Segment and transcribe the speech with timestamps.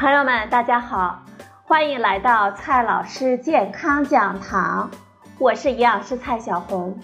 [0.00, 1.20] 朋友们，大家好，
[1.62, 4.90] 欢迎来到蔡老师健康讲堂，
[5.38, 6.98] 我是营养师蔡小红。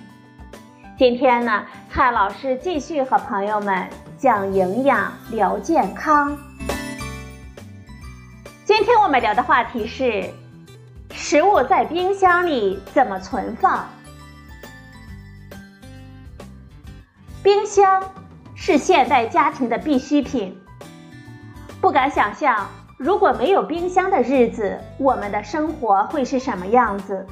[0.96, 3.86] 今天呢，蔡老师继续和朋友们
[4.16, 6.38] 讲营养聊健康。
[8.64, 10.30] 今天我们聊的话题是：
[11.10, 13.86] 食物在冰箱里怎么存放？
[17.42, 18.02] 冰箱
[18.54, 20.58] 是现代家庭的必需品，
[21.78, 22.66] 不敢想象。
[22.98, 27.26] 如果没有冰箱的日子，我们的生活会是什么样子？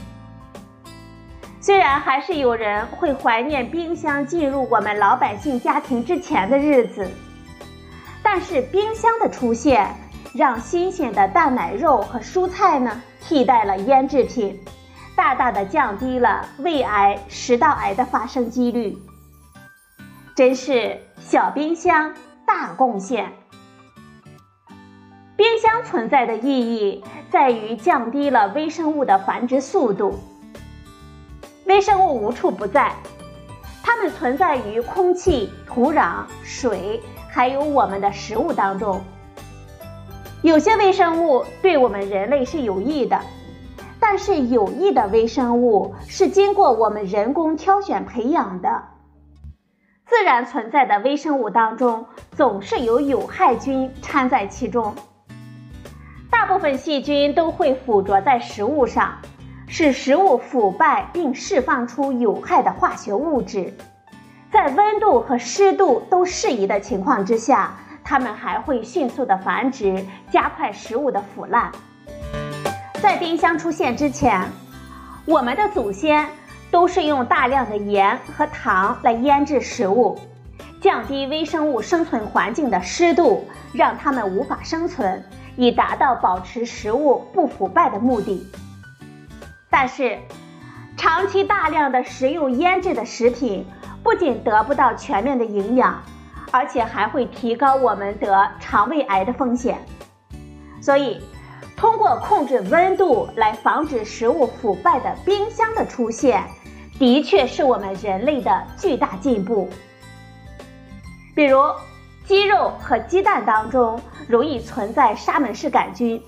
[1.58, 7.10] 虽然还是有人会怀念冰箱进入我们老百姓家庭之前的日子，
[8.22, 9.94] 但是冰箱的出现，
[10.34, 14.60] 让新鲜的蛋奶肉和蔬菜呢替代了腌制品，
[15.16, 18.98] 大大的降低了胃癌、食道癌的发生几率。
[20.36, 22.12] 真是小冰箱
[22.44, 23.32] 大贡献。
[25.36, 30.18] 冰箱存在的意义在于降低了微生物的繁殖速度。
[31.66, 32.92] 微生物无处不在，
[33.82, 39.00] 它们存在于空气、土壤、水，还有我们的食物当中。
[40.42, 43.20] 有些微生物对我们人类是有益的，
[43.98, 48.84] 但是有益的微生物是经过我们人工挑选培养的。
[50.06, 54.94] 自然存在的微生物当中，总是有有害菌掺在其中。
[56.34, 59.18] 大部分细菌都会附着在食物上，
[59.68, 63.72] 使食物腐败并释放出有害的化学物质。
[64.50, 71.70] 在温度和湿度都适宜的情况之下，它们还会迅速的繁殖，加快食物的腐烂。
[73.00, 74.42] 在冰箱出现之前，
[75.26, 76.28] 我们的祖先
[76.68, 80.18] 都是用大量的盐和糖来腌制食物，
[80.80, 85.22] 降低微生物生存环境的湿度，让它们无法生存。
[85.56, 88.46] 以达到保持食物不腐败的目的。
[89.70, 90.18] 但是，
[90.96, 93.66] 长期大量的食用腌制的食品，
[94.02, 96.02] 不仅得不到全面的营养，
[96.50, 99.78] 而且还会提高我们得肠胃癌的风险。
[100.80, 101.20] 所以，
[101.76, 106.44] 通过控制温度来防止食物腐败的冰箱的出现，
[106.98, 109.68] 的确是我们人类的巨大进步。
[111.34, 111.60] 比如。
[112.26, 116.22] 鸡肉和鸡蛋当中容易存在沙门氏杆菌，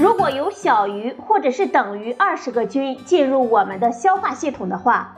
[0.00, 5.16] 如果有小于或者是等于二十个菌进入我们的消化系统的话，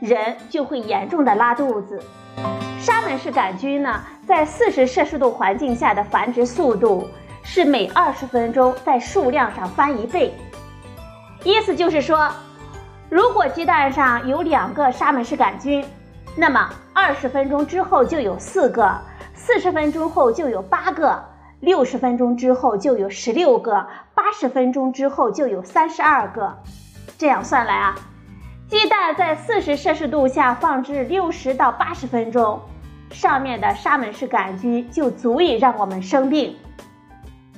[0.00, 2.02] 人就会严重的拉肚子。
[2.80, 7.08] 沙门氏杆菌呢，在四十摄氏度环境下的繁殖速度
[7.44, 10.34] 是每二十分钟在数量上翻一倍，
[11.44, 12.28] 意思就是说，
[13.08, 15.84] 如果鸡蛋上有两个沙门氏杆菌，
[16.36, 18.92] 那么二十分钟之后就有四个。
[19.44, 21.20] 四十分钟后就有八个，
[21.58, 26.56] 六十分钟之后就有十六个，八十分钟之后就有三十二个。
[27.18, 27.96] 这样算来啊，
[28.68, 32.60] 鸡蛋在四十摄氏度下放置六十到八十分钟，
[33.10, 36.56] 上面的沙门氏杆菌就足以让我们生病。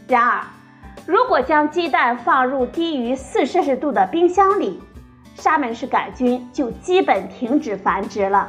[0.08, 0.40] 然而，
[1.04, 4.82] 如果将鸡蛋放入低于四摄氏度的冰箱里，
[5.34, 8.48] 沙门氏杆菌就基本停止繁殖了。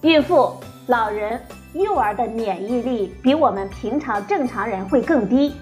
[0.00, 0.52] 孕妇、
[0.88, 1.40] 老人。
[1.78, 5.54] 幼儿的免疫力比我们平常正常人会更低，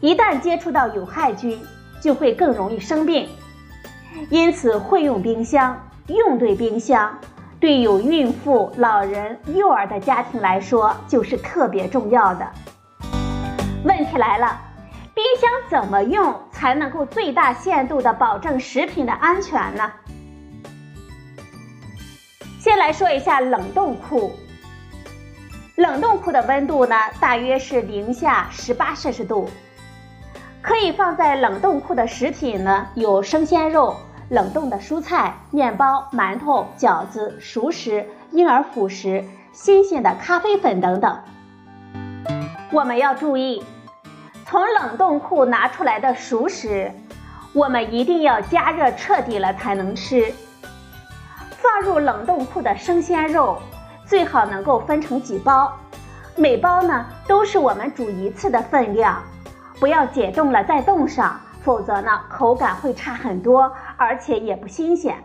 [0.00, 1.56] 一旦接触到有害菌，
[2.00, 3.28] 就会更容易生病。
[4.28, 7.16] 因此，会用冰箱，用对冰箱，
[7.60, 12.50] 对有孕妇、老人、幼儿的家庭来说就是特别重要的。
[13.84, 14.60] 问题来了，
[15.14, 19.92] 冰箱怎么用才能够最大限度的保证食品的安全呢？
[22.58, 24.32] 先来说一下冷冻库。
[25.80, 29.48] 冷冻库的温度呢，大约是零下十八摄氏度。
[30.60, 33.96] 可以放在冷冻库的食品呢，有生鲜肉、
[34.28, 41.18] 冷冻的蔬菜、面包、馒头、饺子、熟食、婴儿辅食、新鲜的咖啡粉等等。
[42.70, 43.64] 我们要注意，
[44.44, 46.92] 从冷冻库拿出来的熟食，
[47.54, 50.30] 我们一定要加热彻底了才能吃。
[51.52, 53.58] 放入冷冻库的生鲜肉。
[54.10, 55.72] 最好能够分成几包，
[56.34, 59.22] 每包呢都是我们煮一次的分量，
[59.78, 65.22] 不要解冻了再冻上，否则呢口感会差很多，而且也不新鲜。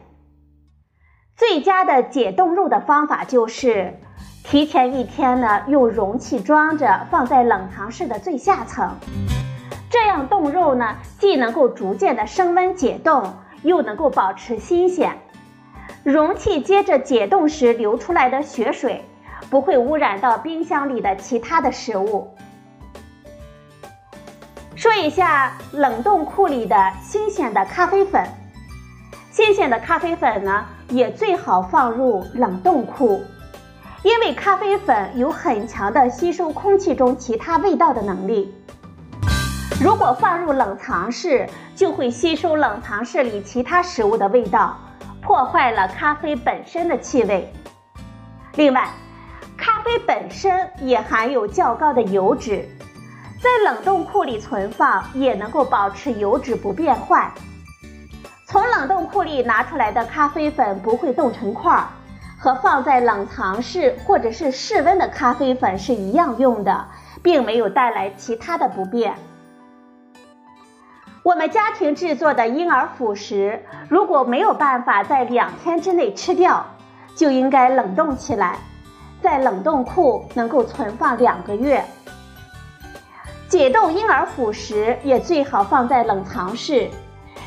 [1.35, 3.99] 最佳的解冻肉的方法就是
[4.43, 8.97] 提前一天呢用容器装着，放在冷藏室的最下层，
[9.89, 13.33] 这样冻肉呢既能够逐渐的升温解冻，
[13.63, 15.17] 又能够保持新鲜。
[16.05, 19.03] 容器接着解冻时流出来的血水，
[19.49, 22.29] 不会污染到冰箱里的其他的食物。
[24.75, 28.23] 说一下冷冻库里的新鲜的咖啡粉。
[29.31, 33.23] 新鲜的咖啡粉呢，也最好放入冷冻库，
[34.03, 38.53] 因为咖啡粉有很强的吸收空气中其他味道的能力。
[39.81, 44.77] 如果放入冷藏室，就会吸收冷藏室里其他食物的味道，
[45.25, 47.51] 破坏了咖啡本身的气味。
[48.53, 48.87] 另外，
[49.57, 52.63] 咖啡本身也含有较高的油脂，
[53.41, 57.33] 在冷冻库里存放也能够保持油脂不变坏。
[58.47, 61.87] 从冷冻库里拿出来的咖啡粉不会冻成块儿，
[62.39, 66.85] 和放在冷藏室或者是室温的咖啡粉是一样用的，
[67.23, 69.15] 并没有带来其他的不便。
[71.25, 76.63] 我们家庭制作的婴儿辅食，如果没有办法在两天之内吃掉，
[77.15, 78.59] 就应该冷冻起来，
[79.23, 81.83] 在冷冻库能够存放两个月。
[83.47, 86.87] 解冻婴儿辅食也最好放在冷藏室，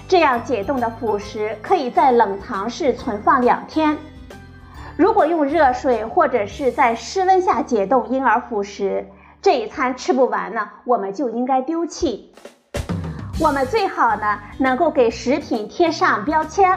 [0.09, 3.97] 这样解冻的辅食可以在冷藏室存放两天。
[4.97, 9.07] 如果用热水或者是在室温下解冻婴儿辅食，
[9.41, 12.35] 这一餐吃不完呢，我们就应该丢弃。
[13.40, 16.76] 我们最好呢，能够给食品贴上标签，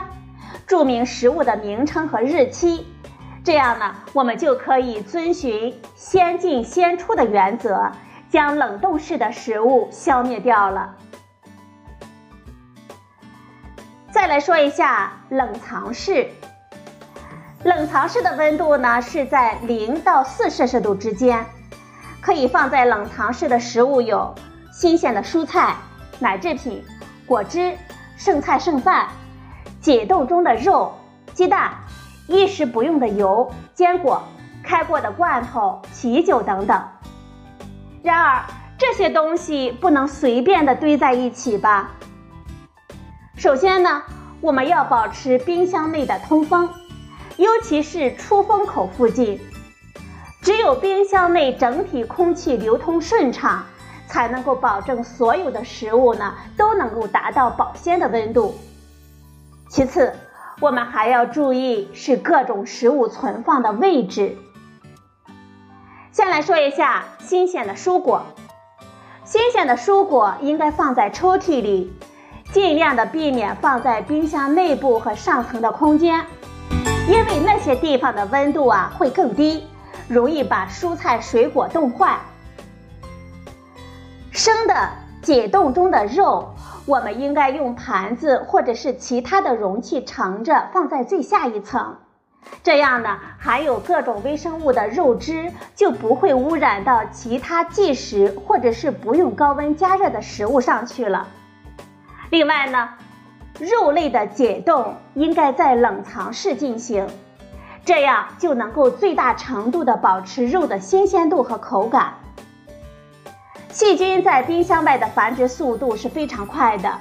[0.64, 2.86] 注明食物的名称和日期，
[3.42, 7.90] 这样呢，我们就可以遵循“先进先出”的原则，
[8.30, 10.94] 将冷冻室的食物消灭掉了。
[14.12, 16.28] 再来说一下冷藏室，
[17.64, 21.44] 冷藏室的温度呢是在零到四摄氏度之间，
[22.20, 24.32] 可以放在冷藏室的食物有
[24.72, 25.74] 新鲜的蔬菜。
[26.22, 26.82] 奶制品、
[27.26, 27.76] 果汁、
[28.16, 29.08] 剩菜剩饭、
[29.80, 30.94] 解冻中的肉、
[31.34, 31.72] 鸡蛋、
[32.28, 34.22] 一时不用的油、坚果、
[34.62, 36.80] 开过的罐头、啤酒等等。
[38.04, 38.44] 然而，
[38.78, 41.90] 这些东西不能随便的堆在一起吧？
[43.36, 44.02] 首先呢，
[44.40, 46.70] 我们要保持冰箱内的通风，
[47.36, 49.40] 尤其是出风口附近。
[50.40, 53.64] 只有冰箱内整体空气流通顺畅。
[54.12, 58.54] 才能够保证所有的食物呢都能够达到保鲜的温度。
[59.70, 60.12] 其次，
[60.60, 64.36] 我们还要注意是各种食物存放的位置。
[66.10, 68.26] 先来说一下新鲜的蔬果，
[69.24, 71.90] 新鲜的蔬果应该放在抽屉里，
[72.52, 76.26] 尽量的避免放在冰箱内部和上层的空间，
[77.08, 79.66] 因为那些地方的温度啊会更低，
[80.06, 82.18] 容易把蔬菜水果冻坏。
[84.42, 84.74] 生的
[85.22, 86.52] 解冻中的肉，
[86.84, 91.98] 我们应该用盘子或者是其他的容器盛着放在最下一层，
[92.64, 101.28] 这样呢，含有各种微生物的肉汁就不会污染到其他即食或者是不用高温加热的食物上去了。
[102.30, 102.88] 另外呢，
[103.60, 107.06] 肉类的解冻应该在冷藏室进行，
[107.84, 112.14] 这样就能够最大程度的保持肉的新鲜度和口感。
[113.72, 116.92] 细菌在冰箱外的繁殖速度是非常快的，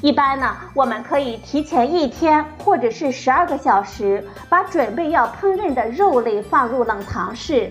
[0.00, 7.70] 一般呢，我们可以提前一天或者是十二个小时，把准备要烹饪的肉类放入冷藏室。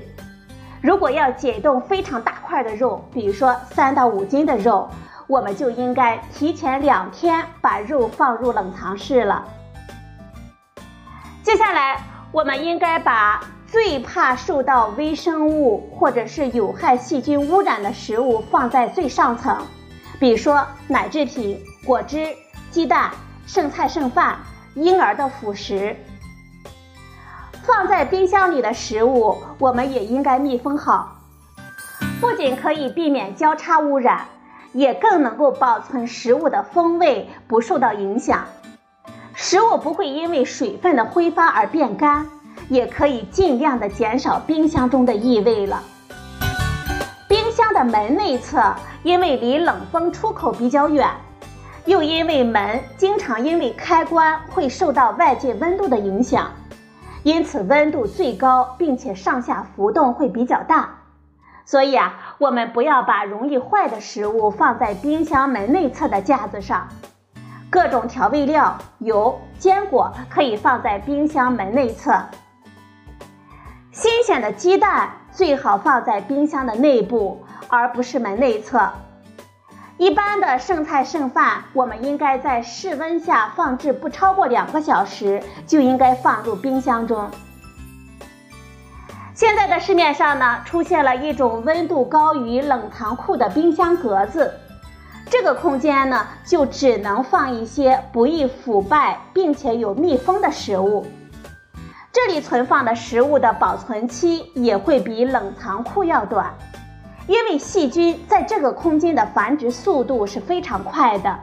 [0.79, 4.87] 如果要解冻非常大块的肉，比如说三到五斤的肉，
[5.25, 9.43] 我们就应该提前两天把肉放入冷藏室了。
[11.41, 11.99] 接下来，
[12.31, 13.41] 我们应该把。
[13.71, 19.57] 最怕受到微生物或者是有害细菌污染的食物放在最上层，
[20.19, 22.35] 比如说奶制品、果汁、
[22.71, 23.11] 鸡蛋、
[23.45, 24.39] 剩菜剩饭、
[24.73, 25.95] 婴儿的辅食。
[27.61, 31.17] 放在冰箱里的食物，我们也应该密封好，
[32.19, 34.25] 不仅可以避免交叉污染，
[34.73, 38.45] 也更能够保存食物的风味不受到影响，
[39.35, 42.27] 食物不会因为水分的挥发而变干。
[42.67, 45.81] 也可以尽量的减少冰箱中的异味了。
[47.27, 51.07] 冰箱的门内侧因为离冷风出口比较远，
[51.85, 56.51] 又因为门经常因为开关会受到外界温度的影响，
[57.23, 60.89] 因此温度最高，并且上下浮动会比较大。
[61.65, 66.87] 所以啊，我们不要把容易坏的食物放在冰箱门内侧的架子上。
[67.69, 72.19] 各种调味料、油、坚果可以放在冰箱门内侧。
[73.91, 78.87] 新鲜的鸡蛋最好放在冰箱的内部，而不是门内侧。
[79.97, 87.29] 一般的剩菜剩饭，我们应该在室温下放置不超过两个小时，就应该放入冰箱中。
[89.33, 94.53] 现在的市面上呢，出现了一种温度高于冷藏库的冰箱格子，
[95.31, 101.05] 这个空间呢就只能放一些不易腐败并且有密封的食物。
[102.11, 106.51] 这里存放的食物的保存期也会比冷藏库要短，
[107.27, 111.39] 因为细菌在这个空间的繁殖速度是非常快的。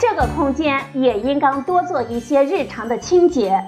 [0.00, 3.64] 这个空间也应当多做一些日常的清洁。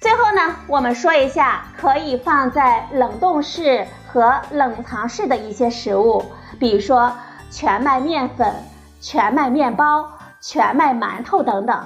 [0.00, 6.22] 最后呢，我们说一下可以放在冷冻室和冷藏室的一些食物，
[6.58, 7.10] 比如说
[7.50, 8.54] 全麦面粉、
[9.00, 11.82] 全麦面包、全麦馒头等等。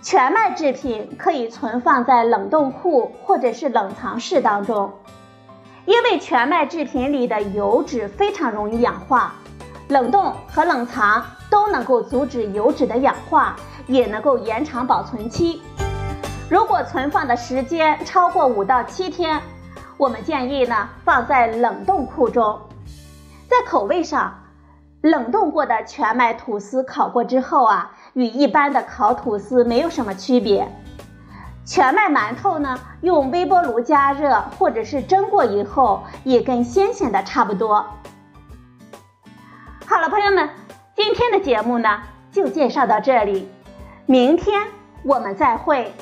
[0.00, 4.92] 全麦制品可以存放在冷冻库或者是冷藏室当中，
[5.86, 9.34] 因为全麦制品里的油脂非常容易氧化。
[9.88, 15.62] 冷冻和冷藏都能够阻止油脂的氧化，也能够延长保存期。
[16.48, 19.40] 如果存放的时间超过五到七天，
[19.96, 22.60] 我们建议呢放在冷冻库中。
[23.48, 24.32] 在口味上，
[25.10, 30.68] 冷冻过的全麦吐司烤过之后啊，与一般的烤吐司没有什么区别。
[31.64, 37.84] 全麦馒头呢，用微波炉加热或者是蒸过以后，也跟新鲜的差不多。
[39.86, 40.48] 好了，朋友们，
[40.96, 42.00] 今天的节目呢
[42.30, 43.48] 就介绍到这里，
[44.06, 44.62] 明天
[45.02, 45.92] 我们再会。